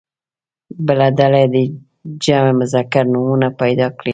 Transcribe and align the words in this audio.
بله 0.85 1.07
ډله 1.17 1.43
دې 1.53 1.63
جمع 2.23 2.51
مذکر 2.59 3.03
نومونه 3.13 3.47
پیدا 3.61 3.87
کړي. 3.97 4.09